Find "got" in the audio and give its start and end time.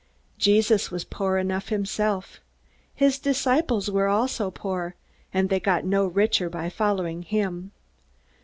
5.59-5.85